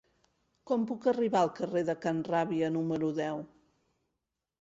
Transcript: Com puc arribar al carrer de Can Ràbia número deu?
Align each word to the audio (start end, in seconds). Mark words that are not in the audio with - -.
Com 0.69 0.85
puc 0.91 1.03
arribar 1.11 1.43
al 1.45 1.51
carrer 1.59 1.83
de 1.89 1.95
Can 2.05 2.21
Ràbia 2.29 2.71
número 2.79 3.11
deu? 3.21 3.43